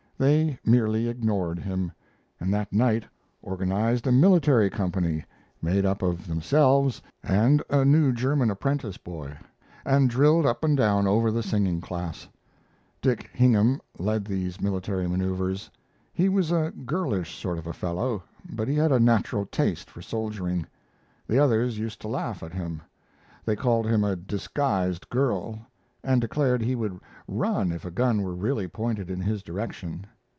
[0.19, 1.91] They merely ignored him,
[2.39, 3.05] and that night
[3.41, 5.25] organized a military company,
[5.63, 9.35] made up of themselves and a new German apprentice boy,
[9.83, 12.27] and drilled up and down over the singing class.
[13.01, 15.71] Dick Hingham led these military manoeuvers.
[16.13, 20.03] He was a girlish sort of a fellow, but he had a natural taste for
[20.03, 20.67] soldiering.
[21.27, 22.83] The others used to laugh at him.
[23.43, 25.65] They called him a disguised girl,
[26.03, 30.03] and declared he would run if a gun were really pointed in his direction.